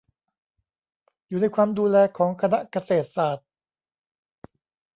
[1.27, 3.47] อยู่ในความดูแลของคณะเกษตรศาสตร์